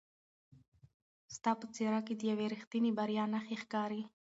ستا 1.35 1.51
په 1.59 1.65
څېره 1.75 1.99
کې 2.05 2.13
د 2.15 2.21
یوې 2.31 2.45
رښتینې 2.53 2.91
بریا 2.97 3.23
نښې 3.33 3.55
ښکاري. 3.63 4.01